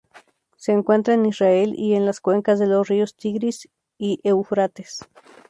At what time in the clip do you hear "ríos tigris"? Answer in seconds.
2.87-3.69